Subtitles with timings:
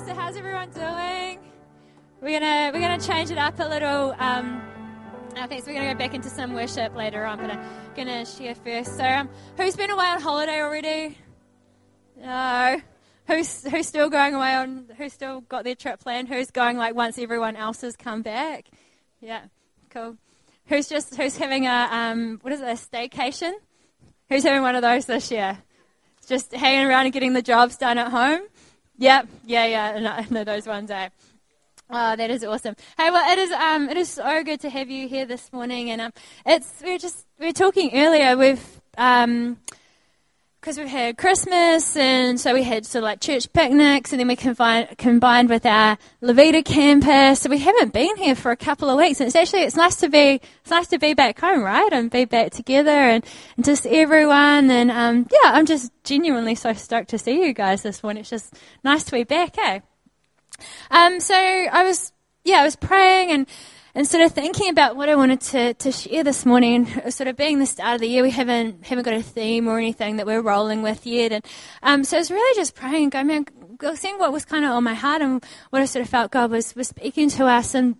[0.00, 1.38] So how's everyone doing?
[2.20, 4.12] We're gonna we're gonna change it up a little.
[4.18, 4.60] Um,
[5.36, 7.64] I think so we're gonna go back into some worship later on, but I'm
[7.94, 8.96] gonna share first.
[8.96, 11.16] So, um, who's been away on holiday already?
[12.16, 12.82] No.
[13.28, 14.90] Who's who's still going away on?
[14.98, 16.28] Who's still got their trip planned?
[16.28, 18.66] Who's going like once everyone else has come back?
[19.20, 19.42] Yeah,
[19.90, 20.16] cool.
[20.66, 23.52] Who's just who's having a um what is it a staycation?
[24.28, 25.58] Who's having one of those this year?
[26.26, 28.40] Just hanging around and getting the jobs done at home.
[28.98, 30.90] Yep, yeah, yeah, no, no those ones.
[30.90, 31.08] Eh?
[31.90, 32.76] Oh, that is awesome.
[32.96, 35.90] Hey, well, it is um, it is so good to have you here this morning,
[35.90, 36.12] and um,
[36.46, 38.36] it's we are just we're talking earlier.
[38.36, 39.58] We've um,
[40.64, 44.28] because we've had Christmas, and so we had sort of like church picnics, and then
[44.28, 47.40] we combined combined with our Levita campus.
[47.40, 49.96] So we haven't been here for a couple of weeks, and it's actually it's nice
[49.96, 53.22] to be it's nice to be back home, right, and be back together, and,
[53.56, 57.82] and just everyone, and um, yeah, I'm just genuinely so stoked to see you guys
[57.82, 58.22] this morning.
[58.22, 59.80] It's just nice to be back, eh?
[60.90, 62.10] Um, so I was
[62.42, 63.46] yeah, I was praying and
[63.94, 67.36] and sort of thinking about what I wanted to, to share this morning, sort of
[67.36, 70.26] being the start of the year, we haven't haven't got a theme or anything that
[70.26, 71.44] we're rolling with yet, and
[71.82, 73.46] um, so I was really just praying, going, man,
[73.94, 76.50] seeing what was kind of on my heart and what I sort of felt God
[76.50, 77.96] was was speaking to us, and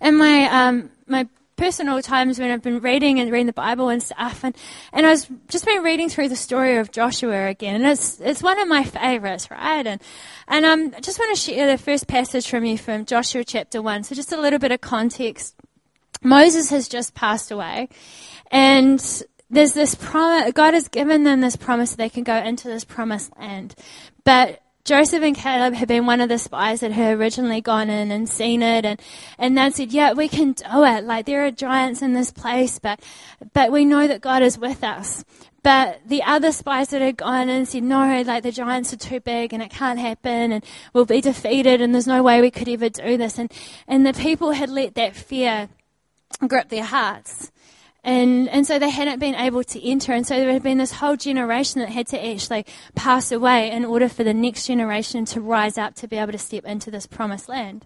[0.00, 4.02] and my um, my personal times when I've been reading and reading the Bible and
[4.02, 4.56] stuff, and,
[4.92, 8.42] and I was just been reading through the story of Joshua again, and it's it's
[8.42, 9.86] one of my favorites, right?
[9.86, 10.00] And
[10.48, 13.82] and um, I just want to share the first passage from you from Joshua chapter
[13.82, 14.04] one.
[14.04, 15.54] So just a little bit of context.
[16.22, 17.88] Moses has just passed away,
[18.50, 19.00] and
[19.50, 20.52] there's this promise.
[20.52, 23.74] God has given them this promise that they can go into this promised land,
[24.24, 28.12] but Joshua and Caleb had been one of the spies that had originally gone in
[28.12, 29.02] and seen it and,
[29.36, 31.02] and they said, yeah, we can do it.
[31.02, 33.00] Like there are giants in this place, but,
[33.52, 35.24] but we know that God is with us.
[35.64, 39.18] But the other spies that had gone in said, no, like the giants are too
[39.18, 42.68] big and it can't happen and we'll be defeated and there's no way we could
[42.68, 43.40] ever do this.
[43.40, 43.52] And,
[43.88, 45.68] and the people had let that fear
[46.46, 47.50] grip their hearts.
[48.06, 50.12] And, and so they hadn't been able to enter.
[50.12, 53.84] And so there had been this whole generation that had to actually pass away in
[53.84, 57.04] order for the next generation to rise up to be able to step into this
[57.04, 57.84] promised land.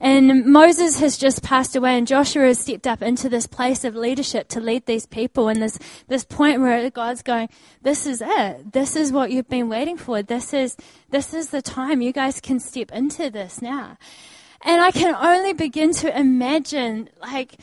[0.00, 3.94] And Moses has just passed away and Joshua has stepped up into this place of
[3.94, 5.78] leadership to lead these people and this,
[6.08, 7.50] this point where God's going,
[7.82, 8.72] this is it.
[8.72, 10.22] This is what you've been waiting for.
[10.22, 10.74] This is,
[11.10, 13.98] this is the time you guys can step into this now.
[14.62, 17.56] And I can only begin to imagine like,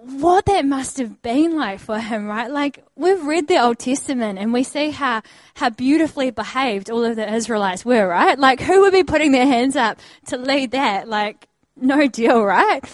[0.00, 2.50] what that must have been like for him, right?
[2.50, 5.22] Like we've read the Old Testament and we see how
[5.54, 8.38] how beautifully behaved all of the Israelites were, right?
[8.38, 11.08] Like who would be putting their hands up to lead that?
[11.08, 12.84] Like no deal, right?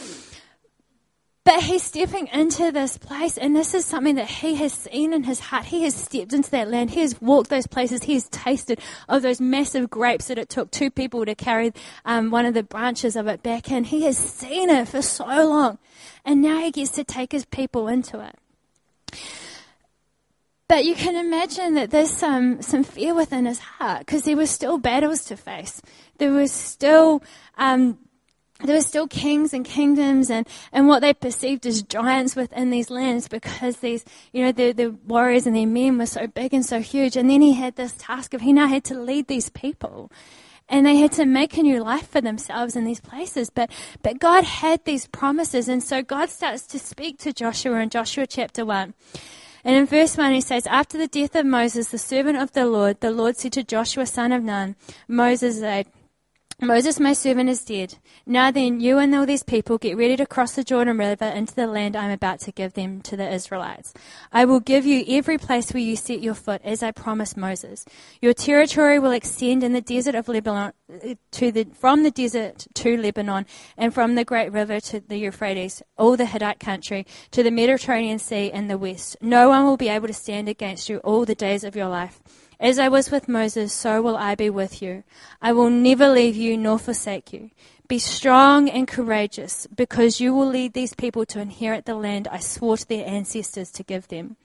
[1.45, 5.25] But he's stepping into this place, and this is something that he has seen in
[5.25, 5.67] his heart.
[5.67, 6.93] He has stepped into that land.
[6.93, 8.05] He has walked those places.
[8.05, 11.75] He has tasted of those massive grapes that it took two people to carry
[12.07, 13.85] um, one of the branches of it back in.
[13.85, 15.79] He has seen it for so long,
[16.25, 18.39] and now he gets to take his people into it.
[20.67, 24.47] But you can imagine that there's some, some fear within his heart because there were
[24.47, 25.83] still battles to face.
[26.17, 27.23] There was still
[27.59, 27.99] um,
[28.63, 32.89] there were still kings and kingdoms and, and what they perceived as giants within these
[32.89, 36.65] lands because these, you know, the, the warriors and their men were so big and
[36.65, 37.17] so huge.
[37.17, 40.11] And then he had this task of he now had to lead these people.
[40.69, 43.51] And they had to make a new life for themselves in these places.
[43.51, 43.71] But,
[44.03, 45.69] but God had these promises.
[45.69, 48.95] And so God starts to speak to Joshua in Joshua chapter 1.
[49.65, 52.67] And in verse 1, he says, After the death of Moses, the servant of the
[52.67, 54.77] Lord, the Lord said to Joshua, son of Nun,
[55.09, 55.87] Moses' aide,
[56.61, 57.97] Moses, my servant, is dead.
[58.27, 61.55] Now then, you and all these people get ready to cross the Jordan River into
[61.55, 63.93] the land I am about to give them to the Israelites.
[64.33, 67.85] I will give you every place where you set your foot, as I promised Moses.
[68.23, 70.73] Your territory will extend in the desert of Lebanon
[71.33, 75.83] to the, from the desert to Lebanon, and from the great river to the Euphrates,
[75.99, 79.17] all the Hittite country, to the Mediterranean Sea and the west.
[79.21, 82.23] No one will be able to stand against you all the days of your life.
[82.65, 85.05] As I was with Moses, so will I be with you.
[85.43, 87.51] I will never leave you nor forsake you.
[87.89, 92.39] Be strong and courageous, because you will lead these people to inherit the land I
[92.39, 94.37] swore to their ancestors to give them.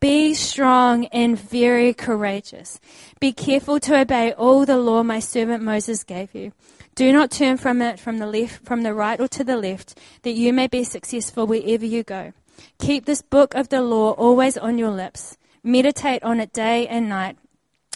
[0.00, 2.80] Be strong and very courageous.
[3.20, 6.52] Be careful to obey all the law my servant Moses gave you.
[6.94, 9.98] Do not turn from it from the left, from the right or to the left,
[10.22, 12.32] that you may be successful wherever you go.
[12.78, 15.36] Keep this book of the law always on your lips.
[15.62, 17.36] Meditate on it day and night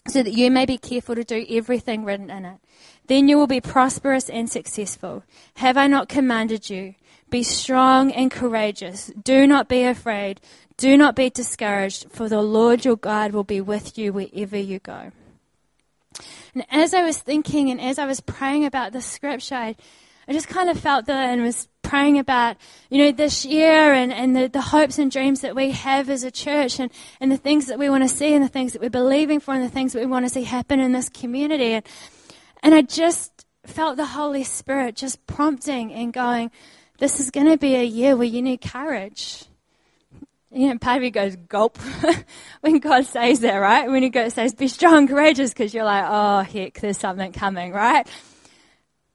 [0.06, 2.58] so that you may be careful to do everything written in it.
[3.06, 5.24] Then you will be prosperous and successful.
[5.56, 6.94] Have I not commanded you?
[7.30, 9.10] Be strong and courageous.
[9.22, 10.40] Do not be afraid.
[10.76, 14.78] Do not be discouraged, for the Lord your God will be with you wherever you
[14.78, 15.12] go.
[16.54, 19.76] And as I was thinking and as I was praying about the scripture, I,
[20.28, 22.56] I just kind of felt that and was praying about,
[22.90, 26.24] you know, this year and, and the, the hopes and dreams that we have as
[26.24, 26.90] a church and,
[27.20, 29.54] and the things that we want to see and the things that we're believing for
[29.54, 31.74] and the things that we want to see happen in this community.
[31.74, 31.86] And,
[32.62, 36.50] and I just felt the Holy Spirit just prompting and going,
[36.98, 39.44] this is going to be a year where you need courage.
[40.50, 41.78] You know, part of you goes gulp
[42.60, 43.90] when God says that, right?
[43.90, 47.72] When He goes says, "Be strong, courageous," because you're like, "Oh heck, there's something coming,"
[47.72, 48.06] right?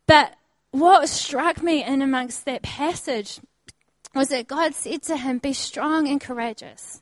[0.06, 0.36] But
[0.71, 3.39] what struck me in amongst that passage
[4.16, 7.01] was that God said to him, "Be strong and courageous,"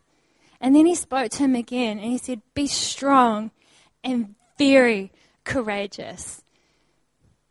[0.60, 3.52] and then He spoke to him again, and He said, "Be strong
[4.04, 5.12] and very
[5.44, 6.44] courageous."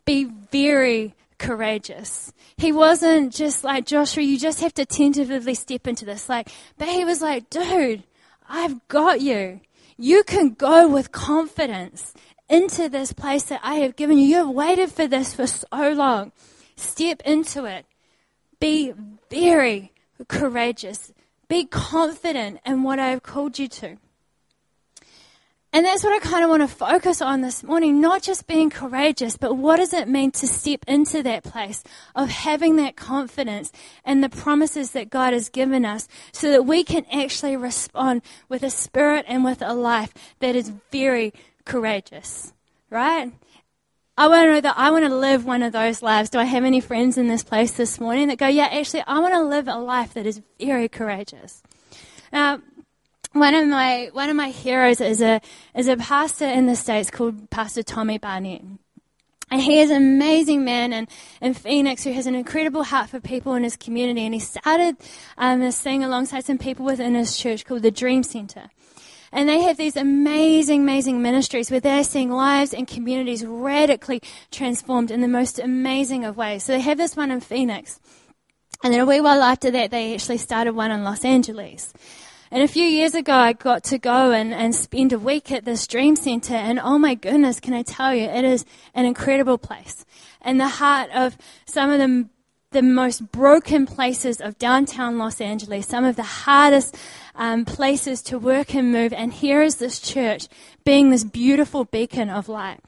[0.05, 2.33] Be very courageous.
[2.57, 6.29] He wasn't just like, Joshua, you just have to tentatively step into this.
[6.29, 6.49] Like,
[6.79, 8.05] but he was like, dude,
[8.49, 9.61] I've got you.
[9.99, 12.15] You can go with confidence
[12.49, 14.27] into this place that I have given you.
[14.27, 16.33] You have waited for this for so long.
[16.77, 17.87] Step into it.
[18.61, 18.93] Be
[19.31, 19.93] very
[20.29, 21.13] courageous.
[21.49, 23.99] Be confident in what I have called you to.
[25.73, 28.71] And that's what I kind of want to focus on this morning, not just being
[28.71, 31.85] courageous, but what does it mean to step into that place
[32.15, 33.73] of having that confidence
[34.03, 38.63] and the promises that God has given us so that we can actually respond with
[38.63, 41.35] a spirit and with a life that is very
[41.67, 42.55] courageous,
[42.89, 43.33] right?
[44.19, 46.31] I want to know that I want to live one of those lives.
[46.31, 49.19] Do I have any friends in this place this morning that go, yeah, actually, I
[49.19, 51.63] want to live a life that is very courageous?
[52.33, 52.63] Now,
[53.33, 55.43] one of my one of my heroes is a
[55.75, 58.63] is a pastor in the states called Pastor Tommy Barnett.
[59.51, 61.07] And he is an amazing man in,
[61.41, 64.23] in Phoenix who has an incredible heart for people in his community.
[64.23, 64.97] And he started
[65.39, 68.71] um, this thing alongside some people within his church called the Dream Center.
[69.33, 75.11] And they have these amazing, amazing ministries where they're seeing lives and communities radically transformed
[75.11, 76.65] in the most amazing of ways.
[76.65, 78.01] So they have this one in Phoenix.
[78.83, 81.93] And then a wee while after that, they actually started one in Los Angeles.
[82.51, 85.65] And a few years ago, I got to go and, and spend a week at
[85.65, 86.55] this dream center.
[86.55, 88.65] And oh my goodness, can I tell you, it is
[88.95, 90.05] an incredible place.
[90.41, 92.29] And the heart of some of the,
[92.71, 96.97] the most broken places of downtown Los Angeles, some of the hardest
[97.37, 99.13] um, places to work and move.
[99.13, 100.49] And here is this church
[100.85, 102.81] being this beautiful beacon of light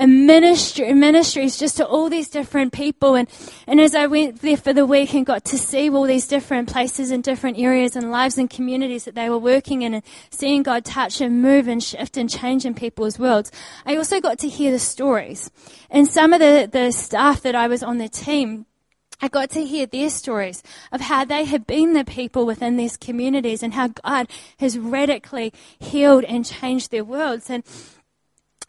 [0.00, 3.14] and ministry, ministries just to all these different people.
[3.14, 3.28] And,
[3.66, 6.70] and as I went there for the week and got to see all these different
[6.70, 10.62] places and different areas and lives and communities that they were working in and seeing
[10.62, 13.52] God touch and move and shift and change in people's worlds,
[13.84, 15.50] I also got to hear the stories.
[15.90, 18.64] And some of the, the staff that I was on the team,
[19.22, 20.62] I got to hear their stories
[20.92, 24.28] of how they have been the people within these communities and how God
[24.58, 27.50] has radically healed and changed their worlds.
[27.50, 27.62] And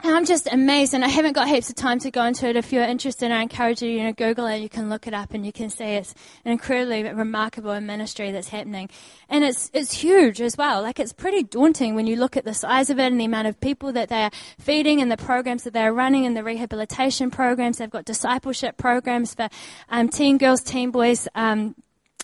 [0.03, 2.55] I'm just amazed, and I haven't got heaps of time to go into it.
[2.55, 4.57] If you're interested, I encourage you, you know, Google it.
[4.57, 8.47] You can look it up, and you can see it's an incredibly remarkable ministry that's
[8.49, 8.89] happening,
[9.29, 10.81] and it's it's huge as well.
[10.81, 13.47] Like it's pretty daunting when you look at the size of it and the amount
[13.47, 16.43] of people that they are feeding, and the programs that they are running, and the
[16.43, 17.77] rehabilitation programs.
[17.77, 19.49] They've got discipleship programs for
[19.89, 21.27] um, teen girls, teen boys.
[21.35, 21.75] Um,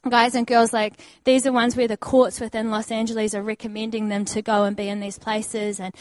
[0.09, 0.93] guys and girls like
[1.23, 4.75] these are ones where the courts within Los Angeles are recommending them to go and
[4.75, 5.79] be in these places.
[5.79, 5.93] And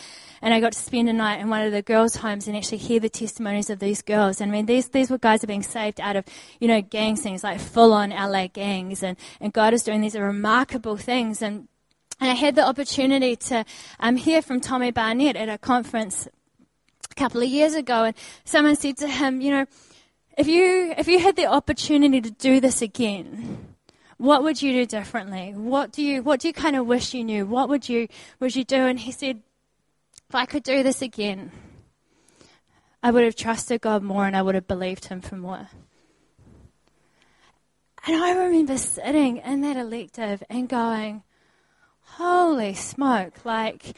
[0.42, 2.78] and I got to spend a night in one of the girls' homes and actually
[2.78, 4.40] hear the testimonies of these girls.
[4.40, 6.24] And I mean these these were guys are being saved out of,
[6.60, 9.02] you know, gang scenes, like full on LA gangs.
[9.02, 11.42] And, and God is doing these remarkable things.
[11.42, 11.68] And
[12.20, 13.64] and I had the opportunity to
[14.00, 16.26] um, hear from Tommy Barnett at a conference
[17.10, 18.04] a couple of years ago.
[18.04, 19.66] And someone said to him, you know,
[20.38, 23.75] if you if you had the opportunity to do this again,
[24.18, 25.52] what would you do differently?
[25.54, 27.46] What do you what do you kind of wish you knew?
[27.46, 28.08] What would you
[28.40, 28.86] would you do?
[28.86, 29.42] And he said,
[30.28, 31.52] if I could do this again,
[33.02, 35.68] I would have trusted God more and I would have believed him for more.
[38.06, 41.22] And I remember sitting in that elective and going,
[42.02, 43.96] holy smoke, like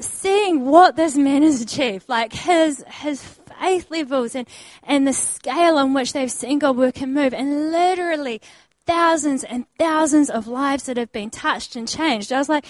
[0.00, 4.48] seeing what this man has achieved, like his his faith levels and,
[4.82, 8.40] and the scale on which they've seen God work and move, and literally
[8.88, 12.32] thousands and thousands of lives that have been touched and changed.
[12.32, 12.64] I was like,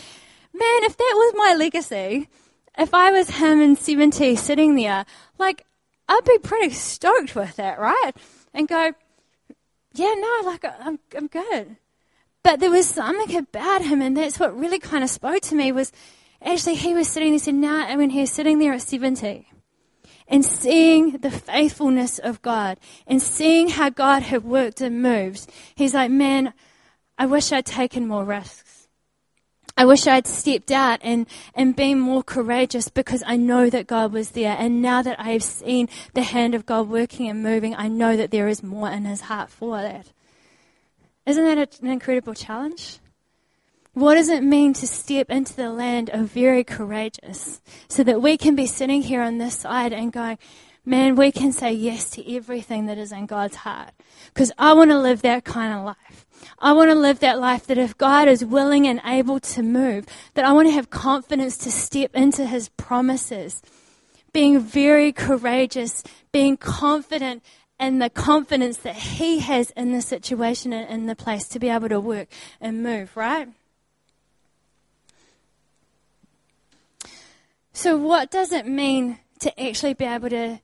[0.52, 2.28] man, if that was my legacy,
[2.76, 5.06] if I was him in 70 sitting there,
[5.38, 5.64] like,
[6.08, 8.12] I'd be pretty stoked with that, right?
[8.52, 8.92] And go,
[9.94, 11.76] yeah, no, like, I'm, I'm good.
[12.42, 15.70] But there was something about him, and that's what really kind of spoke to me
[15.70, 15.92] was
[16.42, 19.46] actually he was sitting there, said, nah, and when he was sitting there at 70
[20.28, 25.94] and seeing the faithfulness of God and seeing how God had worked and moved, he's
[25.94, 26.52] like, man,
[27.16, 28.88] I wish I'd taken more risks.
[29.76, 34.12] I wish I'd stepped out and, and been more courageous because I know that God
[34.12, 34.56] was there.
[34.58, 38.16] And now that I have seen the hand of God working and moving, I know
[38.16, 40.08] that there is more in his heart for that.
[41.26, 42.98] Isn't that an incredible challenge?
[43.98, 48.36] What does it mean to step into the land of very courageous so that we
[48.36, 50.38] can be sitting here on this side and going,
[50.84, 53.90] man, we can say yes to everything that is in God's heart.
[54.32, 56.26] Because I want to live that kind of life.
[56.60, 60.06] I want to live that life that if God is willing and able to move,
[60.34, 63.62] that I want to have confidence to step into his promises.
[64.32, 67.42] Being very courageous, being confident
[67.80, 71.68] in the confidence that he has in the situation and in the place to be
[71.68, 72.28] able to work
[72.60, 73.48] and move, right?
[77.78, 80.58] So, what does it mean to actually be able to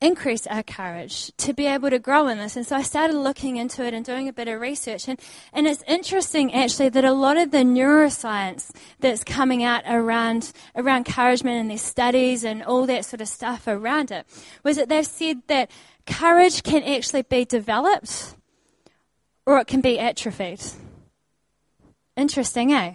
[0.00, 2.56] increase our courage to be able to grow in this.
[2.56, 5.06] And so I started looking into it and doing a bit of research.
[5.06, 5.20] And,
[5.52, 11.06] and it's interesting actually that a lot of the neuroscience that's coming out around, around
[11.06, 14.26] encouragement and these studies and all that sort of stuff around it
[14.64, 15.70] was that they've said that
[16.06, 18.34] courage can actually be developed
[19.46, 20.60] or it can be atrophied.
[22.16, 22.94] Interesting, eh?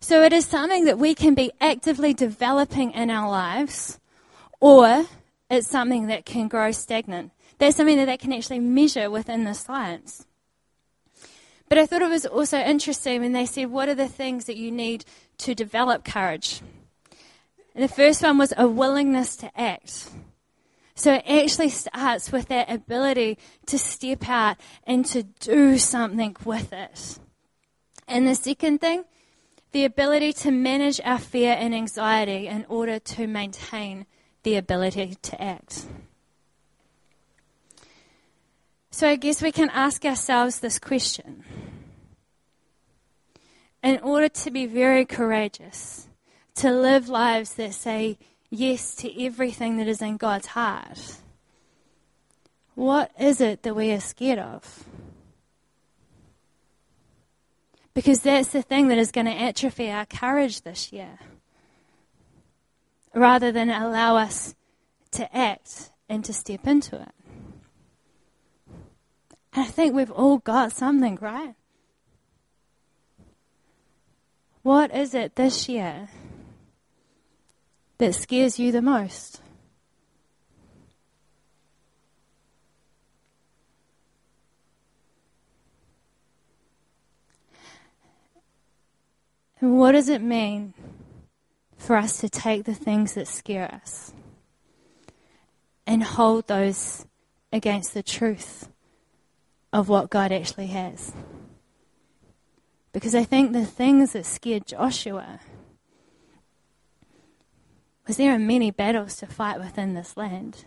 [0.00, 3.98] So it is something that we can be actively developing in our lives
[4.60, 5.06] or
[5.50, 7.32] it's something that can grow stagnant.
[7.58, 10.26] That's something that they can actually measure within the science.
[11.68, 14.56] But I thought it was also interesting when they said, What are the things that
[14.56, 15.04] you need
[15.38, 16.60] to develop courage?
[17.74, 20.10] And the first one was a willingness to act.
[20.94, 26.72] So it actually starts with that ability to step out and to do something with
[26.72, 27.18] it.
[28.06, 29.04] And the second thing,
[29.74, 34.06] the ability to manage our fear and anxiety in order to maintain
[34.44, 35.86] the ability to act.
[38.92, 41.42] So I guess we can ask ourselves this question.
[43.82, 46.06] In order to be very courageous,
[46.54, 48.16] to live lives that say
[48.50, 51.16] yes to everything that is in God's heart,
[52.76, 54.84] what is it that we are scared of?
[57.94, 61.18] Because that's the thing that is going to atrophy our courage this year
[63.14, 64.56] rather than allow us
[65.12, 67.12] to act and to step into it.
[69.52, 71.54] And I think we've all got something, right?
[74.62, 76.08] What is it this year
[77.98, 79.40] that scares you the most?
[89.64, 90.74] And what does it mean
[91.78, 94.12] for us to take the things that scare us
[95.86, 97.06] and hold those
[97.50, 98.68] against the truth
[99.72, 101.14] of what God actually has.
[102.92, 105.40] Because I think the things that scared Joshua
[108.06, 110.66] was there are many battles to fight within this land.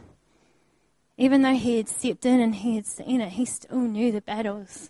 [1.17, 4.21] Even though he had stepped in and he had seen it, he still knew the
[4.21, 4.89] battles.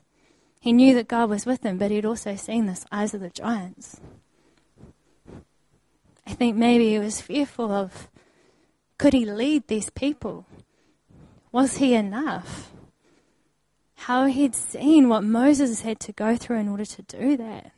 [0.60, 3.30] He knew that God was with him, but he'd also seen this eyes of the
[3.30, 4.00] giants.
[6.26, 8.10] I think maybe he was fearful of
[8.98, 10.46] could he lead these people?
[11.52, 12.72] Was he enough?
[13.96, 17.72] How he'd seen what Moses had to go through in order to do that.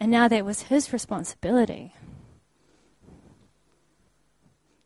[0.00, 1.94] And now that was his responsibility.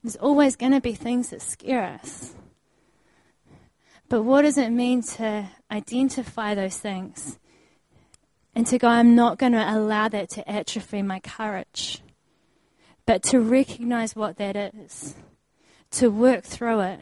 [0.03, 2.35] There's always going to be things that scare us.
[4.09, 7.39] But what does it mean to identify those things
[8.55, 12.03] and to go, I'm not going to allow that to atrophy my courage?
[13.07, 15.15] but to recognize what that is,
[15.93, 17.01] to work through it,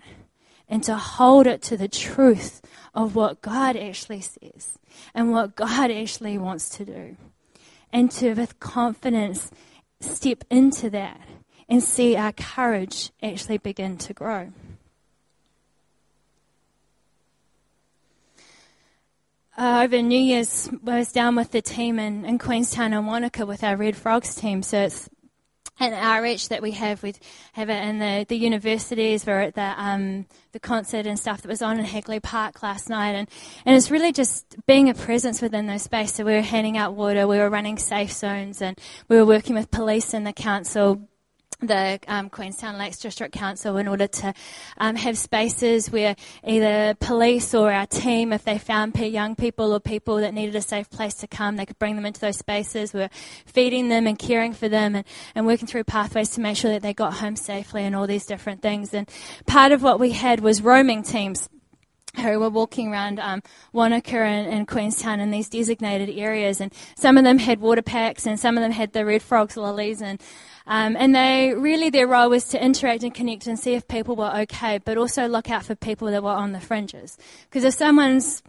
[0.69, 2.61] and to hold it to the truth
[2.95, 4.79] of what God actually says
[5.15, 7.17] and what God actually wants to do.
[7.93, 9.51] And to, with confidence,
[10.01, 11.21] step into that
[11.69, 14.53] and see our courage actually begin to grow.
[19.57, 23.47] Uh, over New Year's, I was down with the team in, in Queenstown and Wanaka
[23.47, 24.65] with our Red Frogs team.
[24.65, 25.09] So it's
[25.79, 27.21] an outreach that we have with
[27.53, 29.25] have it in the, the universities.
[29.25, 32.89] We're at the um, the concert and stuff that was on in Hagley Park last
[32.89, 33.29] night, and
[33.65, 36.17] and it's really just being a presence within those spaces.
[36.17, 39.55] So we were handing out water, we were running safe zones, and we were working
[39.55, 41.09] with police and the council
[41.67, 44.35] the um, Queenstown Lakes District Council in order to
[44.79, 46.17] um, have spaces where
[46.47, 50.63] either police or our team, if they found young people or people that needed a
[50.63, 52.93] safe place to come, they could bring them into those spaces.
[52.93, 53.11] We're
[53.47, 55.05] feeding them and caring for them and,
[55.35, 58.27] and working through pathways to make sure that they got home safely and all these
[58.27, 58.95] different things.
[58.95, 59.09] And
[59.47, 61.49] part of what we had was roaming teams.
[62.17, 63.43] who were walking around um,
[63.73, 68.25] Wanaka and, and, Queenstown in these designated areas, and some of them had water packs,
[68.25, 70.21] and some of them had the red frogs lilies, and
[70.67, 74.17] um, and they really their role was to interact and connect and see if people
[74.17, 77.75] were okay, but also look out for people that were on the fringes, because if
[77.75, 78.43] someone's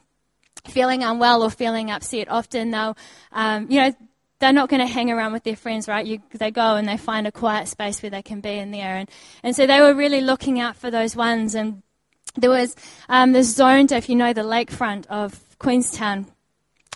[0.67, 2.97] feeling unwell or feeling upset, often they'll,
[3.31, 3.93] um, you know,
[4.39, 6.05] they're not going to hang around with their friends, right?
[6.05, 8.95] You, they go and they find a quiet space where they can be in there,
[8.95, 9.09] and
[9.43, 11.81] and so they were really looking out for those ones and
[12.37, 12.75] there was
[13.09, 16.27] um, this zone, if you know the lakefront of Queenstown,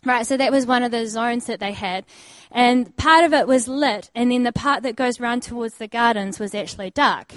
[0.06, 0.26] right?
[0.26, 2.06] So that was one of the zones that they had.
[2.52, 5.88] And part of it was lit, and then the part that goes round towards the
[5.88, 7.36] gardens was actually dark.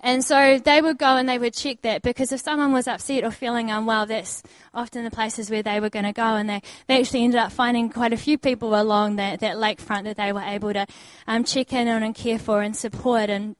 [0.00, 3.24] And so they would go and they would check that because if someone was upset
[3.24, 4.42] or feeling unwell, that's
[4.72, 6.36] often the places where they were going to go.
[6.36, 10.04] And they, they actually ended up finding quite a few people along that, that lakefront
[10.04, 10.86] that they were able to
[11.26, 13.28] um, check in on and care for and support.
[13.28, 13.56] And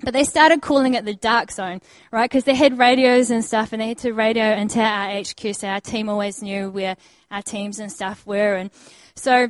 [0.00, 1.80] but they started calling it the dark zone,
[2.12, 2.30] right?
[2.30, 5.66] Because they had radios and stuff, and they had to radio into our HQ, so
[5.66, 6.96] our team always knew where
[7.32, 8.54] our teams and stuff were.
[8.54, 8.70] And
[9.16, 9.48] so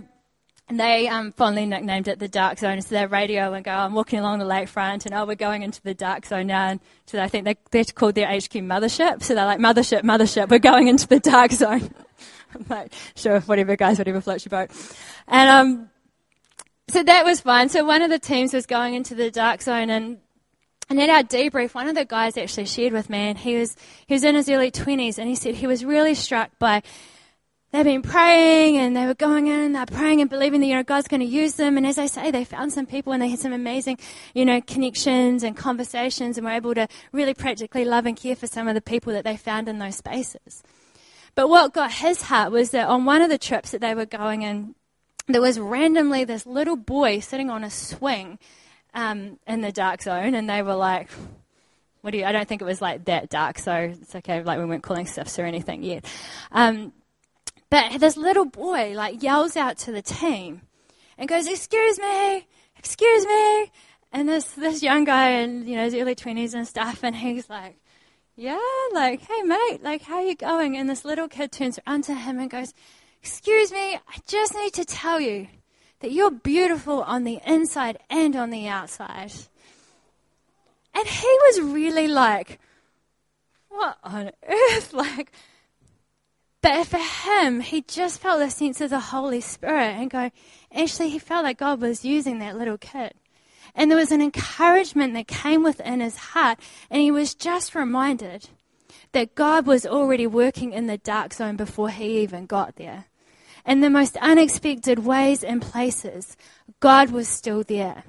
[0.76, 2.80] they um, fondly nicknamed it the dark zone.
[2.82, 5.80] So they radio and go, I'm walking along the lakefront, and oh, we're going into
[5.82, 6.68] the dark zone now.
[6.68, 9.22] And so I think they, they're called their HQ mothership.
[9.22, 11.90] So they're like, mothership, mothership, we're going into the dark zone.
[12.54, 14.70] I'm like, sure, whatever, guys, whatever floats your boat.
[15.26, 15.90] And um,
[16.90, 17.68] so that was fun.
[17.68, 20.18] So one of the teams was going into the dark zone, and
[20.90, 23.76] and at our debrief, one of the guys actually shared with me, and he was
[24.06, 26.82] he was in his early twenties, and he said he was really struck by
[27.72, 30.82] they've been praying and they were going in, they're praying and believing that you know
[30.82, 31.76] God's going to use them.
[31.76, 33.98] And as I say, they found some people and they had some amazing
[34.34, 38.46] you know connections and conversations, and were able to really practically love and care for
[38.46, 40.62] some of the people that they found in those spaces.
[41.34, 44.06] But what got his heart was that on one of the trips that they were
[44.06, 44.75] going in,
[45.28, 48.38] there was randomly this little boy sitting on a swing
[48.94, 51.10] um, in the dark zone, and they were like,
[52.00, 54.42] "What do you?" I don't think it was like that dark, so it's okay.
[54.42, 56.06] Like we weren't calling CYFS or anything yet.
[56.50, 56.92] Um,
[57.70, 60.62] but this little boy like yells out to the team
[61.16, 62.46] and goes, "Excuse me,
[62.76, 63.72] excuse me!"
[64.12, 67.48] And this this young guy in you know his early twenties and stuff, and he's
[67.50, 67.76] like,
[68.37, 68.58] "Yeah,
[68.92, 72.38] like hey mate, like how you going?" And this little kid turns around to him
[72.38, 72.75] and goes,
[73.23, 75.49] "Excuse me, I just need to tell you."
[76.00, 79.32] that you're beautiful on the inside and on the outside.
[80.95, 82.60] And he was really like,
[83.69, 84.93] what on earth?
[84.99, 85.32] Like,
[86.60, 90.30] but for him, he just felt the sense of the Holy Spirit and go,
[90.75, 93.14] actually, he felt like God was using that little kid.
[93.75, 96.58] And there was an encouragement that came within his heart,
[96.90, 98.49] and he was just reminded
[99.12, 103.06] that God was already working in the dark zone before he even got there
[103.68, 106.38] in the most unexpected ways and places,
[106.80, 108.04] God was still there.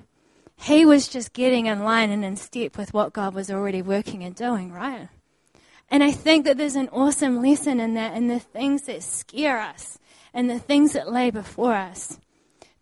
[0.55, 4.23] He was just getting in line and in step with what God was already working
[4.23, 5.09] and doing, right?
[5.91, 9.60] And I think that there's an awesome lesson in that, in the things that scare
[9.60, 9.97] us
[10.34, 12.19] and the things that lay before us,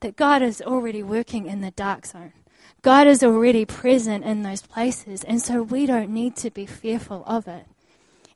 [0.02, 2.34] that God is already working in the dark zone.
[2.82, 7.24] God is already present in those places, and so we don't need to be fearful
[7.26, 7.65] of it.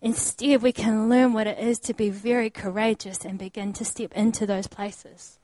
[0.02, 4.12] Instead, we can learn what it is to be very courageous and begin to step
[4.14, 5.38] into those places.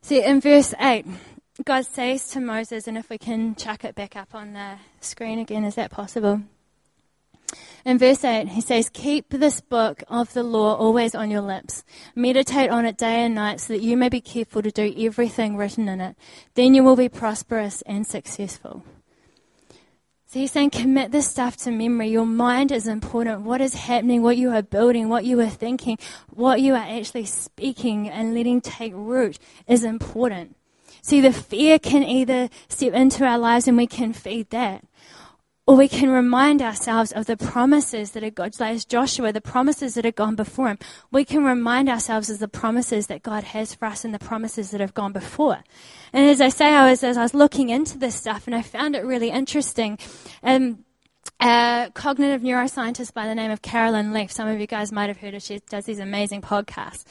[0.00, 1.06] See, in verse 8,
[1.64, 5.38] God says to Moses, and if we can chuck it back up on the screen
[5.38, 6.40] again, is that possible?
[7.84, 11.84] In verse 8, he says, Keep this book of the law always on your lips.
[12.14, 15.58] Meditate on it day and night so that you may be careful to do everything
[15.58, 16.16] written in it.
[16.54, 18.82] Then you will be prosperous and successful.
[20.28, 22.08] So he's saying, commit this stuff to memory.
[22.08, 23.42] Your mind is important.
[23.42, 25.98] What is happening, what you are building, what you are thinking,
[26.30, 29.38] what you are actually speaking and letting take root
[29.68, 30.56] is important.
[31.02, 34.84] See, the fear can either step into our lives and we can feed that,
[35.66, 39.94] or we can remind ourselves of the promises that are God's, like Joshua, the promises
[39.94, 40.78] that have gone before him.
[41.10, 44.70] We can remind ourselves of the promises that God has for us and the promises
[44.70, 45.64] that have gone before.
[46.12, 48.62] And as I say, I was, as I was looking into this stuff and I
[48.62, 49.98] found it really interesting.
[50.44, 50.84] Um,
[51.40, 54.30] a cognitive neuroscientist by the name of Caroline Leaf.
[54.30, 55.40] Some of you guys might have heard her.
[55.40, 57.04] She does these amazing podcasts.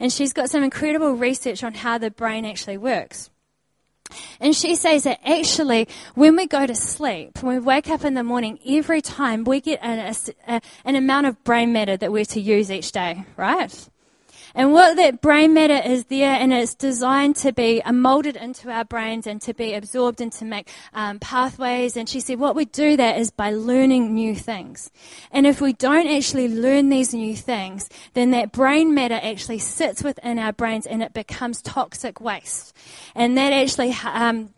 [0.00, 3.30] And she's got some incredible research on how the brain actually works.
[4.40, 8.14] And she says that actually, when we go to sleep, when we wake up in
[8.14, 10.14] the morning, every time we get an,
[10.46, 13.88] a, an amount of brain matter that we're to use each day, right?
[14.54, 18.70] And what that brain matter is there, and it's designed to be uh, molded into
[18.70, 21.96] our brains and to be absorbed and to make um, pathways.
[21.96, 24.90] And she said, what we do that is by learning new things.
[25.32, 30.04] And if we don't actually learn these new things, then that brain matter actually sits
[30.04, 32.76] within our brains and it becomes toxic waste.
[33.14, 34.54] And that actually um,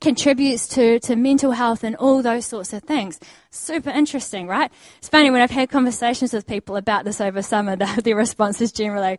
[0.00, 3.18] contributes to, to mental health and all those sorts of things.
[3.50, 4.70] Super interesting, right?
[4.98, 8.60] It's funny when I've had conversations with people about this over summer, the, their response
[8.60, 9.18] is generally,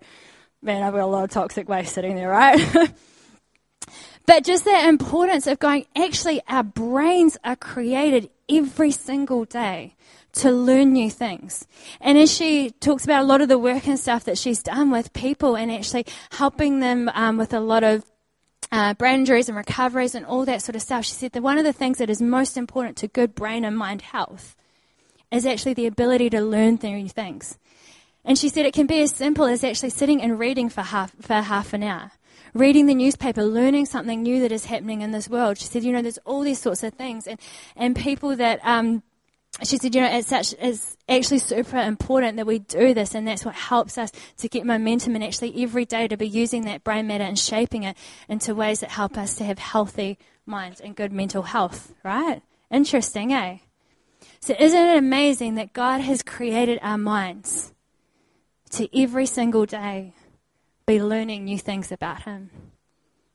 [0.62, 2.60] man, I've got a lot of toxic waste sitting there, right?
[4.26, 9.96] but just the importance of going, actually, our brains are created every single day
[10.32, 11.68] to learn new things.
[12.00, 14.92] And as she talks about a lot of the work and stuff that she's done
[14.92, 18.06] with people and actually helping them um, with a lot of
[18.72, 21.58] uh, brain injuries and recoveries and all that sort of stuff, she said that one
[21.58, 24.56] of the things that is most important to good brain and mind health
[25.32, 27.58] is actually the ability to learn new things.
[28.26, 31.16] And she said it can be as simple as actually sitting and reading for half,
[31.22, 32.12] for half an hour.
[32.54, 35.58] Reading the newspaper, learning something new that is happening in this world.
[35.58, 37.28] She said, you know, there's all these sorts of things.
[37.28, 37.40] And,
[37.76, 39.04] and people that, um,
[39.64, 43.28] she said, you know, it's, such, it's actually super important that we do this, and
[43.28, 46.84] that's what helps us to get momentum and actually every day to be using that
[46.84, 50.96] brain matter and shaping it into ways that help us to have healthy minds and
[50.96, 52.42] good mental health, right?
[52.72, 53.58] Interesting, eh?
[54.40, 57.74] So, isn't it amazing that God has created our minds
[58.72, 60.14] to every single day
[60.86, 62.50] be learning new things about Him?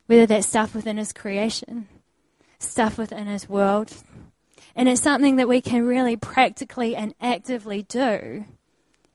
[0.07, 1.89] Whether that's stuff within His creation,
[2.59, 3.93] stuff within His world,
[4.77, 8.45] and it's something that we can really practically and actively do.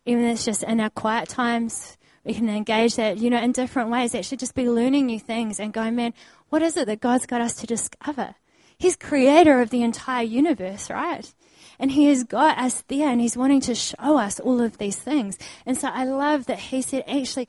[0.06, 3.52] Even if it's just in our quiet times, we can engage that, you know, in
[3.52, 4.16] different ways.
[4.16, 6.14] Actually, just be learning new things and going, man,
[6.50, 8.36] what is it that God's got us to discover?
[8.78, 11.32] He's creator of the entire universe, right?
[11.78, 14.98] And He has got us there and He's wanting to show us all of these
[14.98, 15.38] things.
[15.66, 17.48] And so I love that He said, actually,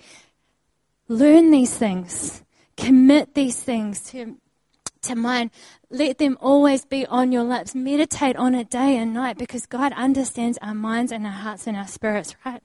[1.08, 2.42] learn these things,
[2.76, 4.36] commit these things to
[5.02, 5.50] to mind.
[5.90, 7.74] Let them always be on your lips.
[7.74, 11.76] Meditate on it day and night because God understands our minds and our hearts and
[11.76, 12.62] our spirits, right?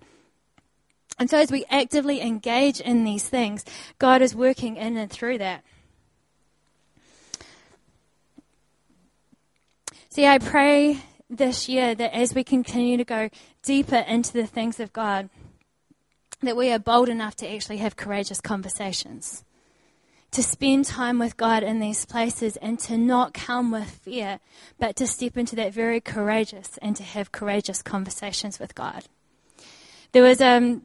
[1.17, 3.63] And so as we actively engage in these things,
[3.99, 5.63] God is working in and through that.
[10.09, 13.29] See, I pray this year that as we continue to go
[13.63, 15.29] deeper into the things of God,
[16.41, 19.43] that we are bold enough to actually have courageous conversations
[20.35, 24.41] to spend time with God in these places and to not come with fear,
[24.77, 29.05] but to step into that very courageous and to have courageous conversations with God.
[30.11, 30.81] There was um,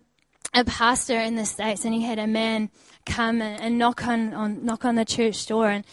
[0.54, 2.70] a pastor in the States and he had a man
[3.06, 5.84] come and, and knock on, on, knock on the church door and,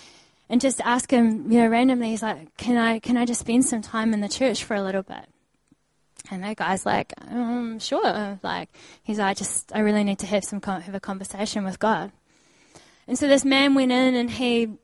[0.50, 3.66] and just ask him, you know, randomly, he's like, can I, can I just spend
[3.66, 5.26] some time in the church for a little bit?
[6.30, 8.40] And that guy's like, um, sure.
[8.44, 8.70] Like,
[9.02, 12.12] he's like, I just, I really need to have some, have a conversation with God.
[13.08, 14.78] And so this man went in and he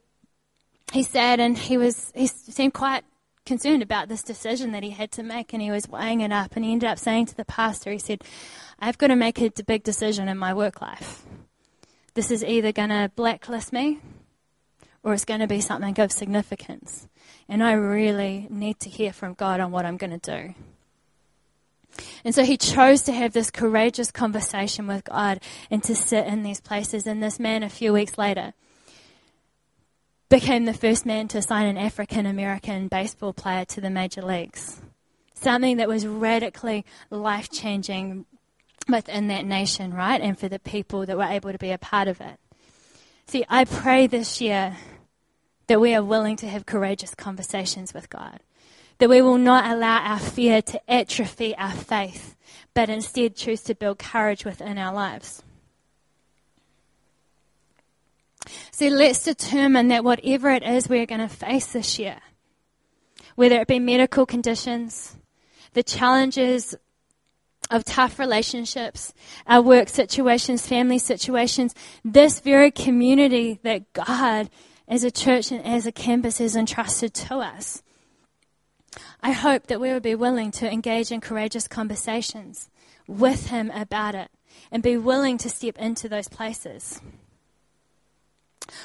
[0.91, 3.03] he said, and he was he seemed quite
[3.45, 6.55] concerned about this decision that he had to make and he was weighing it up.
[6.55, 8.23] And he ended up saying to the pastor he said
[8.79, 11.23] i've got to make a big decision in my work life.
[12.13, 13.99] This is either going to blacklist me
[15.03, 17.07] or it's going to be something of significance.
[17.49, 20.53] And i really need to hear from god on what i'm going to do
[22.23, 26.43] and so he chose to have this courageous conversation with God and to sit in
[26.43, 27.05] these places.
[27.05, 28.53] And this man, a few weeks later,
[30.29, 34.81] became the first man to sign an African American baseball player to the major leagues.
[35.33, 38.25] Something that was radically life changing
[38.87, 40.21] within that nation, right?
[40.21, 42.39] And for the people that were able to be a part of it.
[43.27, 44.77] See, I pray this year
[45.67, 48.39] that we are willing to have courageous conversations with God
[49.03, 52.37] that we will not allow our fear to atrophy our faith,
[52.73, 55.43] but instead choose to build courage within our lives.
[58.71, 62.15] So let's determine that whatever it is we're going to face this year,
[63.35, 65.17] whether it be medical conditions,
[65.73, 66.73] the challenges
[67.69, 69.13] of tough relationships,
[69.45, 74.49] our work situations, family situations, this very community that God
[74.87, 77.83] as a church and as a campus has entrusted to us
[79.21, 82.69] I hope that we would be willing to engage in courageous conversations
[83.07, 84.29] with Him about it
[84.71, 87.01] and be willing to step into those places.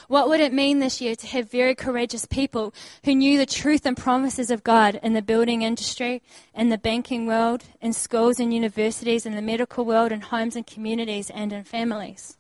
[0.09, 3.87] What would it mean this year to have very courageous people who knew the truth
[3.87, 6.23] and promises of God in the building industry,
[6.55, 10.67] in the banking world, in schools and universities, in the medical world, in homes and
[10.67, 12.37] communities, and in families?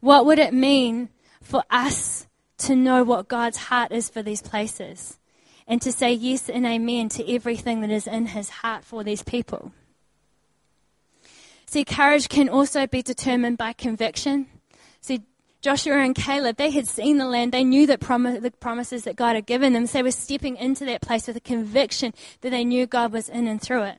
[0.00, 1.08] What would it mean
[1.42, 2.26] for us
[2.58, 5.18] to know what God's heart is for these places?
[5.66, 9.22] And to say yes and amen to everything that is in his heart for these
[9.22, 9.72] people.
[11.66, 14.46] See, courage can also be determined by conviction.
[15.00, 15.22] See,
[15.60, 17.50] Joshua and Caleb, they had seen the land.
[17.50, 19.86] They knew that prom- the promises that God had given them.
[19.86, 23.28] So they were stepping into that place with a conviction that they knew God was
[23.28, 23.98] in and through it.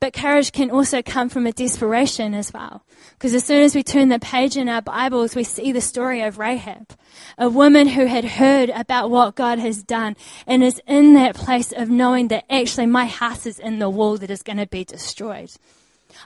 [0.00, 2.82] But courage can also come from a desperation as well.
[3.12, 6.22] Because as soon as we turn the page in our Bibles, we see the story
[6.22, 6.94] of Rahab,
[7.36, 11.70] a woman who had heard about what God has done and is in that place
[11.72, 14.84] of knowing that actually my house is in the wall that is going to be
[14.84, 15.50] destroyed.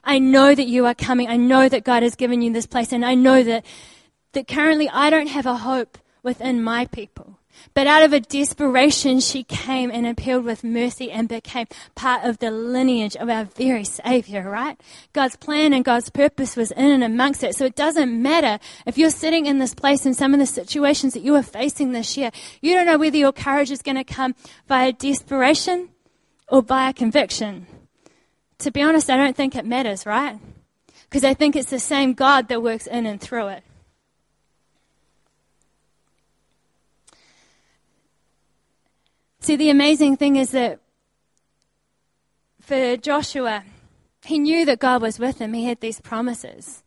[0.05, 1.29] I know that you are coming.
[1.29, 3.67] I know that God has given you this place and I know that,
[4.33, 7.39] that currently I don't have a hope within my people.
[7.73, 12.39] But out of a desperation, she came and appealed with mercy and became part of
[12.39, 14.79] the lineage of our very Savior, right?
[15.13, 17.57] God's plan and God's purpose was in and amongst it.
[17.57, 21.15] So it doesn't matter if you're sitting in this place in some of the situations
[21.15, 22.31] that you are facing this year.
[22.61, 24.35] You don't know whether your courage is going to come
[24.69, 25.89] via desperation
[26.49, 27.67] or via conviction.
[28.59, 30.39] To be honest, I don't think it matters, right?
[31.05, 33.65] Because I think it's the same God that works in and through it.
[39.45, 40.81] See, the amazing thing is that
[42.63, 43.65] for Joshua,
[44.25, 45.53] he knew that God was with him.
[45.53, 46.83] He had these promises.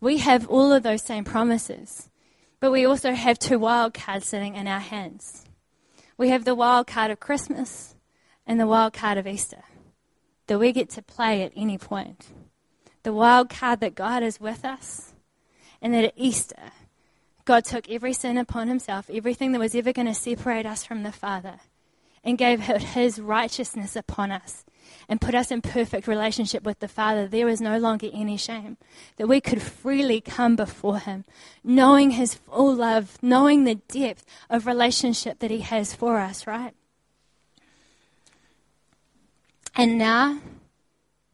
[0.00, 2.08] We have all of those same promises,
[2.60, 5.44] but we also have two wild cards sitting in our hands.
[6.16, 7.94] We have the wild card of Christmas
[8.46, 9.64] and the wild card of Easter
[10.46, 12.28] that we get to play at any point.
[13.02, 15.12] The wild card that God is with us,
[15.82, 16.72] and that at Easter,
[17.44, 21.02] God took every sin upon himself, everything that was ever going to separate us from
[21.02, 21.60] the Father
[22.28, 24.66] and gave his righteousness upon us
[25.08, 28.76] and put us in perfect relationship with the Father, there is no longer any shame.
[29.16, 31.24] That we could freely come before Him,
[31.64, 36.74] knowing His full love, knowing the depth of relationship that He has for us, right?
[39.74, 40.38] And now,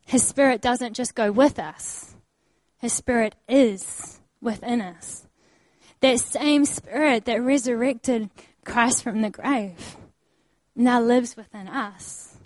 [0.07, 2.14] His Spirit doesn't just go with us,
[2.78, 5.26] His Spirit is within us.
[5.98, 8.30] That same Spirit that resurrected
[8.64, 9.96] Christ from the grave
[10.74, 12.37] now lives within us.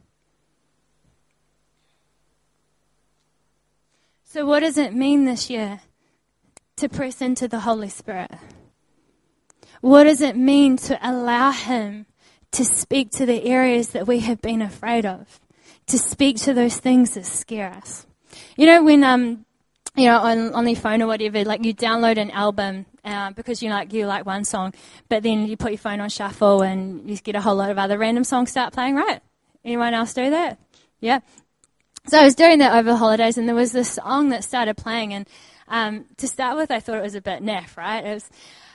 [4.25, 5.81] So, what does it mean this year
[6.77, 8.31] to press into the Holy Spirit?
[9.81, 12.07] What does it mean to allow Him
[12.53, 15.41] to speak to the areas that we have been afraid of?
[15.87, 18.07] To speak to those things that scare us?
[18.57, 19.47] You know, when um,
[19.97, 23.63] you know, on, on the phone or whatever, like you download an album uh, because
[23.63, 24.75] you like you like one song,
[25.09, 27.79] but then you put your phone on shuffle and you get a whole lot of
[27.79, 29.21] other random songs start playing, right?
[29.65, 30.59] Anyone else do that?
[31.01, 31.21] Yeah.
[32.07, 34.77] So I was doing that over the holidays, and there was this song that started
[34.77, 35.29] playing, and
[35.69, 38.05] um, to start with, I thought it was a bit naff, right?
[38.05, 38.31] It was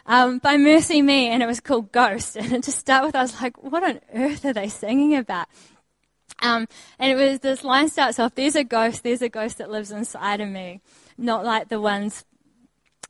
[0.05, 2.37] um, by MercyMe, and it was called Ghost.
[2.39, 5.47] And to start with, I was like, what on earth are they singing about?
[6.41, 6.67] Um,
[6.99, 9.91] and it was this line starts off, there's a ghost, there's a ghost that lives
[9.91, 10.81] inside of me
[11.17, 12.25] not like the ones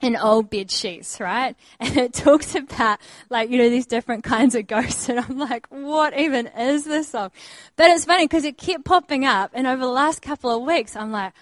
[0.04, 1.56] in old bed sheets, right?
[1.80, 5.10] And it talks about like, you know, these different kinds of ghosts.
[5.14, 7.32] And I'm like, what even is this song?
[7.76, 9.52] But it's funny because it kept popping up.
[9.54, 11.34] And over the last couple of weeks, I'm like,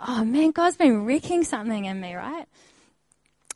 [0.00, 2.46] oh man, God's been wrecking something in me, right?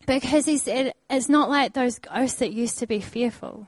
[0.07, 3.66] Because he said, it's not like those ghosts that used to be fearful.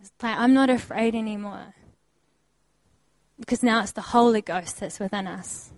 [0.00, 1.74] It's like, I'm not afraid anymore.
[3.38, 5.72] Because now it's the Holy Ghost that's within us.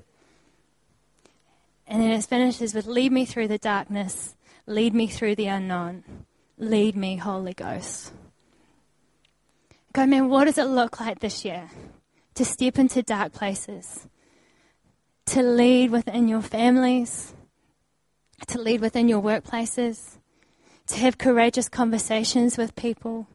[1.87, 4.35] And then it finishes with lead me through the darkness,
[4.67, 6.05] lead me through the unknown,
[6.59, 8.13] lead me, Holy Ghost.
[9.93, 11.69] God, man, what does it look like this year
[12.35, 14.07] to step into dark places,
[15.27, 17.35] to lead within your families,
[18.47, 20.19] to lead within your workplaces,
[20.87, 23.27] to have courageous conversations with people,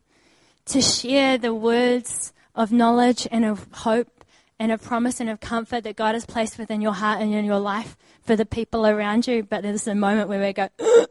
[0.66, 4.17] to share the words of knowledge and of hope
[4.60, 7.46] and a promise and of comfort that God has placed within your heart and in
[7.46, 10.70] your life for the people around you, but there's a moment where we go,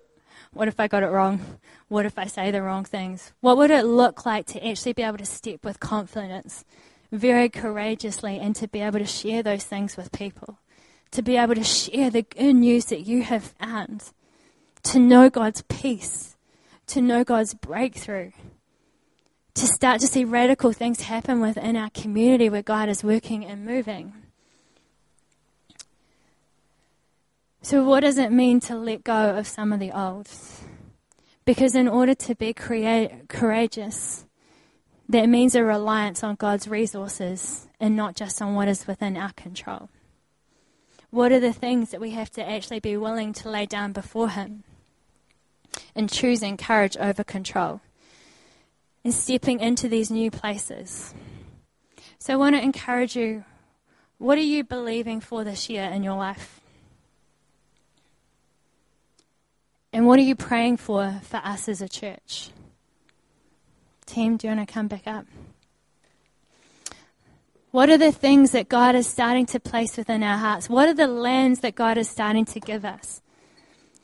[0.52, 1.40] what if I got it wrong?
[1.88, 3.32] What if I say the wrong things?
[3.40, 6.64] What would it look like to actually be able to step with confidence,
[7.12, 10.58] very courageously, and to be able to share those things with people?
[11.12, 14.10] To be able to share the good news that you have found,
[14.82, 16.36] to know God's peace,
[16.88, 18.32] to know God's breakthrough,
[19.56, 23.64] to start to see radical things happen within our community where God is working and
[23.64, 24.12] moving.
[27.62, 30.28] So, what does it mean to let go of some of the old?
[31.46, 34.24] Because in order to be courageous,
[35.08, 39.32] that means a reliance on God's resources and not just on what is within our
[39.32, 39.88] control.
[41.10, 44.28] What are the things that we have to actually be willing to lay down before
[44.30, 44.64] Him?
[45.94, 47.80] And choosing courage over control.
[49.06, 51.14] And stepping into these new places.
[52.18, 53.44] So I want to encourage you
[54.18, 56.60] what are you believing for this year in your life?
[59.92, 62.50] And what are you praying for for us as a church?
[64.06, 65.26] Team, do you want to come back up?
[67.70, 70.68] What are the things that God is starting to place within our hearts?
[70.68, 73.22] What are the lands that God is starting to give us?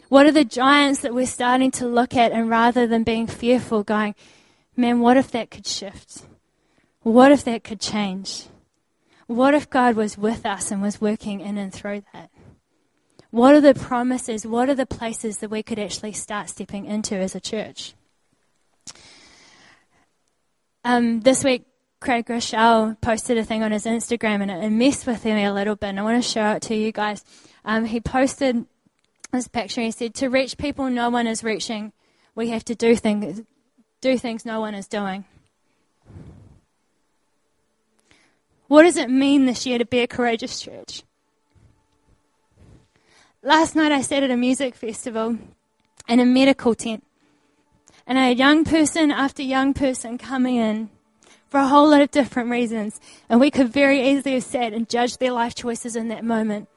[0.09, 3.83] What are the giants that we're starting to look at and rather than being fearful,
[3.83, 4.15] going,
[4.77, 6.23] man, what if that could shift?
[7.03, 8.47] What if that could change?
[9.27, 12.31] What if God was with us and was working in and through that?
[13.31, 14.47] What are the promises?
[14.47, 17.95] What are the places that we could actually start stepping into as a church?
[20.85, 21.65] Um, this week,
[22.01, 25.77] Craig Groeschel posted a thing on his Instagram and it messed with me a little
[25.77, 25.91] bit.
[25.91, 27.25] And I want to show it to you guys.
[27.65, 28.67] Um, he posted
[29.31, 29.81] this picture.
[29.81, 31.93] He said, "To reach people no one is reaching,
[32.35, 33.43] we have to do things,
[34.03, 35.25] do things no one is doing."
[38.69, 41.03] What does it mean this year to be a courageous church?
[43.43, 45.37] Last night I sat at a music festival
[46.09, 47.05] in a medical tent.
[48.07, 50.91] And I had young person after young person coming in
[51.49, 52.99] for a whole lot of different reasons.
[53.29, 56.69] And we could very easily have sat and judged their life choices in that moment.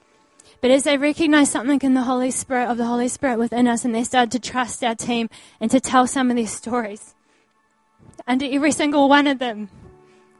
[0.62, 3.86] But as they recognized something in the Holy Spirit, of the Holy Spirit within us,
[3.86, 7.13] and they started to trust our team and to tell some of their stories,
[8.28, 9.70] under every single one of them,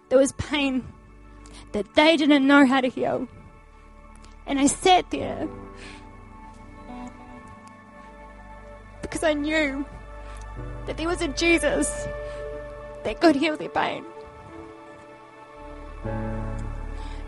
[0.10, 0.86] there was pain
[1.74, 3.28] that they didn't know how to heal.
[4.48, 5.48] And I sat there
[9.02, 9.86] because I knew
[10.86, 12.08] that there was a Jesus
[13.04, 14.06] that could heal their pain.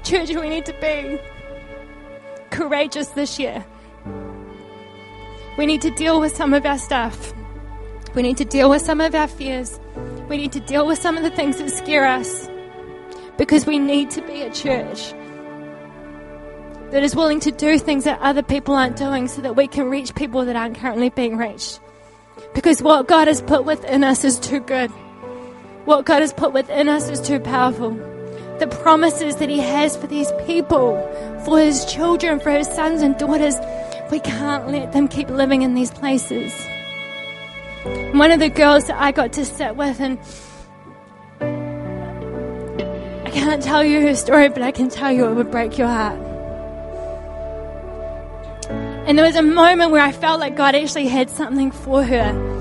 [0.04, 1.20] Church, we need to be
[2.52, 3.66] courageous this year.
[5.58, 7.34] We need to deal with some of our stuff.
[8.14, 9.80] We need to deal with some of our fears.
[10.30, 12.50] We need to deal with some of the things that scare us.
[13.38, 15.14] Because we need to be a church
[16.92, 19.90] that is willing to do things that other people aren't doing so that we can
[19.90, 21.80] reach people that aren't currently being reached.
[22.54, 24.90] Because what God has put within us is too good.
[25.86, 28.17] What God has put within us is too powerful.
[28.60, 30.98] The promises that He has for these people,
[31.46, 33.56] for His children, for His sons and daughters,
[34.12, 36.52] we can't let them keep living in these places.
[38.14, 40.18] One of the girls that I got to sit with, and
[43.26, 45.88] I can't tell you her story, but I can tell you it would break your
[45.88, 46.20] heart.
[49.08, 52.57] And there was a moment where I felt like God actually had something for her.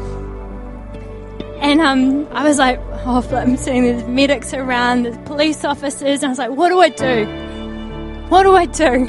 [1.60, 6.26] And um, I was like, oh, I'm seeing these medics around, the police officers, and
[6.26, 8.26] I was like, what do I do?
[8.28, 9.08] What do I do?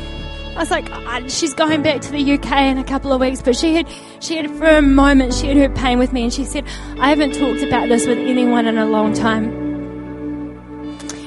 [0.55, 3.41] I was like, oh, she's going back to the UK in a couple of weeks,
[3.41, 3.87] but she had,
[4.19, 6.65] she had for a moment, she had her pain with me, and she said,
[6.99, 9.67] I haven't talked about this with anyone in a long time.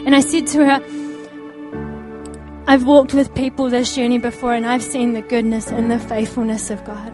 [0.07, 1.01] And I said to her,
[2.67, 6.71] I've walked with people this journey before and I've seen the goodness and the faithfulness
[6.71, 7.13] of God.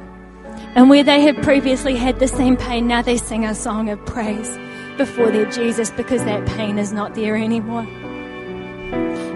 [0.76, 4.04] And where they had previously had the same pain, now they sing a song of
[4.04, 4.58] praise
[4.98, 7.86] before their Jesus because that pain is not there anymore.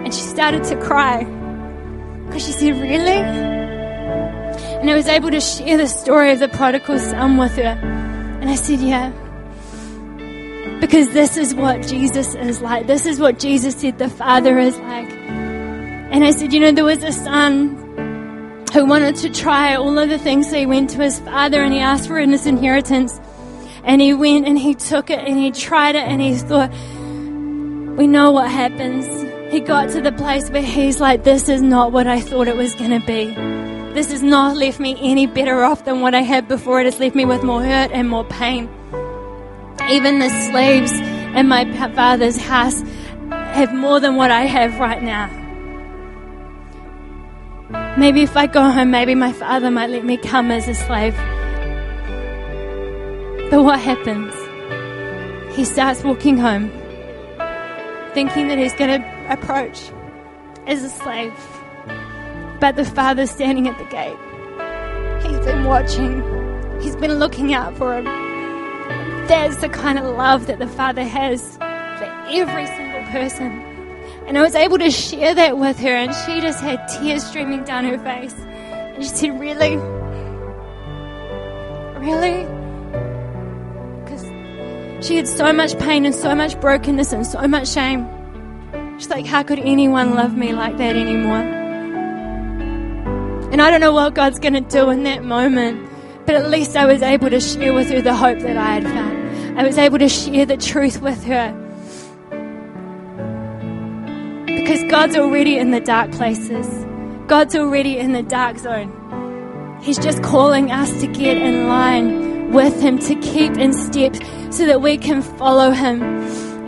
[0.05, 1.23] And she started to cry
[2.27, 3.23] because she said, Really?
[4.81, 7.75] And I was able to share the story of the prodigal son with her.
[8.39, 9.09] And I said, Yeah.
[10.79, 12.85] Because this is what Jesus is like.
[12.85, 15.09] This is what Jesus said the Father is like.
[15.11, 17.80] And I said, you know, there was a son
[18.71, 20.49] who wanted to try all of the things.
[20.49, 23.19] So he went to his father and he asked for his inheritance.
[23.83, 26.71] And he went and he took it and he tried it and he thought,
[27.97, 29.05] we know what happens.
[29.51, 32.55] He got to the place where he's like, this is not what I thought it
[32.55, 33.33] was going to be.
[33.93, 36.79] This has not left me any better off than what I had before.
[36.79, 38.69] It has left me with more hurt and more pain.
[39.89, 42.81] Even the slaves in my father's house
[43.29, 45.40] have more than what I have right now.
[47.97, 51.13] Maybe if I go home, maybe my father might let me come as a slave.
[53.51, 54.33] But what happens?
[55.57, 56.71] He starts walking home,
[58.13, 59.91] thinking that he's going to approach
[60.67, 61.33] as a slave.
[62.61, 64.17] But the father's standing at the gate.
[65.27, 66.23] He's been watching,
[66.79, 68.05] he's been looking out for him.
[69.27, 73.70] That's the kind of love that the father has for every single person.
[74.27, 77.63] And I was able to share that with her, and she just had tears streaming
[77.63, 78.33] down her face.
[78.33, 79.75] And she said, Really?
[81.97, 82.45] Really?
[84.03, 88.07] Because she had so much pain and so much brokenness and so much shame.
[88.97, 91.59] She's like, How could anyone love me like that anymore?
[93.51, 95.89] And I don't know what God's going to do in that moment,
[96.25, 98.83] but at least I was able to share with her the hope that I had
[98.83, 99.59] found.
[99.59, 101.60] I was able to share the truth with her
[104.71, 106.65] because God's already in the dark places.
[107.27, 108.89] God's already in the dark zone.
[109.81, 114.15] He's just calling us to get in line with Him, to keep in step
[114.49, 116.01] so that we can follow Him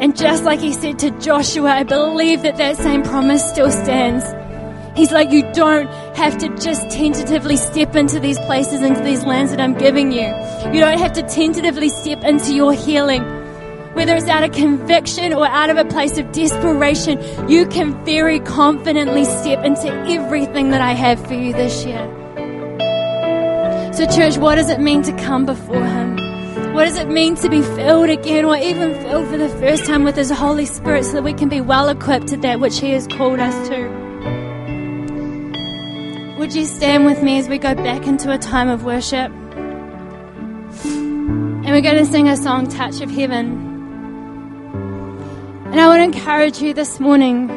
[0.02, 4.26] And just like he said to Joshua, I believe that that same promise still stands.
[4.98, 5.88] He's like, you don't
[6.18, 10.28] have to just tentatively step into these places, into these lands that I'm giving you.
[10.74, 13.43] You don't have to tentatively step into your healing.
[13.94, 18.40] Whether it's out of conviction or out of a place of desperation, you can very
[18.40, 22.04] confidently step into everything that I have for you this year.
[23.94, 26.18] So, church, what does it mean to come before Him?
[26.74, 30.04] What does it mean to be filled again or even filled for the first time
[30.04, 32.90] with His Holy Spirit so that we can be well equipped to that which He
[32.94, 33.88] has called us to?
[36.40, 39.32] Would you stand with me as we go back into a time of worship?
[40.84, 43.73] And we're going to sing a song, Touch of Heaven.
[45.74, 47.48] And I want to encourage you this morning.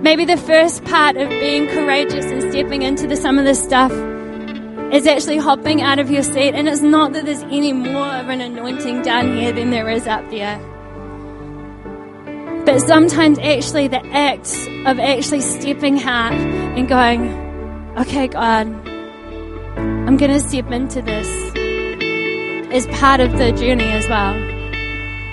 [0.00, 3.92] Maybe the first part of being courageous and stepping into the, some of this stuff
[4.94, 6.54] is actually hopping out of your seat.
[6.54, 10.06] And it's not that there's any more of an anointing down here than there is
[10.06, 10.58] up there.
[12.64, 14.48] But sometimes actually the act
[14.86, 17.28] of actually stepping out and going,
[17.98, 18.68] okay, God,
[19.76, 21.28] I'm going to step into this
[22.72, 24.49] is part of the journey as well.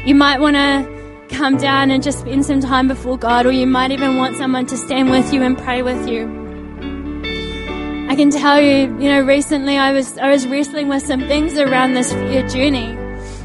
[0.08, 3.68] You might want to come down and just spend some time before God, or you
[3.68, 6.24] might even want someone to stand with you and pray with you.
[8.10, 11.58] I can tell you, you know, recently I was I was wrestling with some things
[11.58, 12.96] around this fear journey.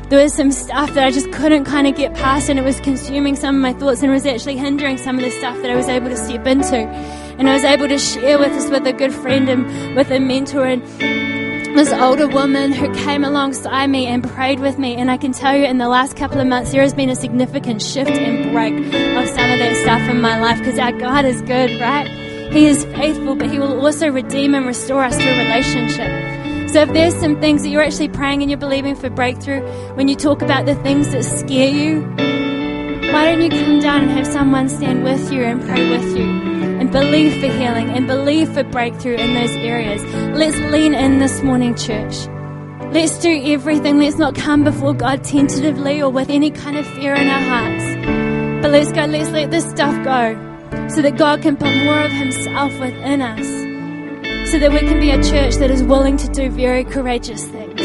[0.08, 2.78] There was some stuff that I just couldn't kind of get past, and it was
[2.78, 5.74] consuming some of my thoughts, and was actually hindering some of the stuff that I
[5.74, 6.76] was able to step into.
[6.76, 10.20] And I was able to share with this with a good friend and with a
[10.20, 11.41] mentor, and
[11.74, 14.94] this older woman who came alongside me and prayed with me.
[14.96, 17.16] And I can tell you, in the last couple of months, there has been a
[17.16, 21.24] significant shift and break of some of that stuff in my life because our God
[21.24, 22.06] is good, right?
[22.52, 26.70] He is faithful, but He will also redeem and restore us through relationship.
[26.70, 29.62] So if there's some things that you're actually praying and you're believing for breakthrough,
[29.94, 32.02] when you talk about the things that scare you,
[33.12, 36.51] why don't you come down and have someone stand with you and pray with you?
[36.82, 40.02] And believe for healing and believe for breakthrough in those areas.
[40.36, 42.26] Let's lean in this morning, church.
[42.92, 44.00] Let's do everything.
[44.00, 47.84] Let's not come before God tentatively or with any kind of fear in our hearts.
[48.62, 50.34] But let's go, let's let this stuff go
[50.88, 54.50] so that God can put more of Himself within us.
[54.50, 57.80] So that we can be a church that is willing to do very courageous things.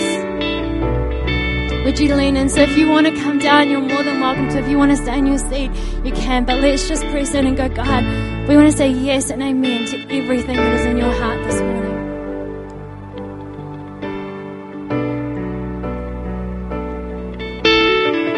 [1.86, 2.50] Would you lean in?
[2.50, 4.58] So if you want to come down, you're more than welcome to.
[4.58, 5.70] If you want to stay in your seat,
[6.04, 6.46] you can.
[6.46, 8.04] But let's just press in and go, God,
[8.48, 11.60] we want to say yes and amen to everything that is in your heart this
[11.60, 11.77] morning.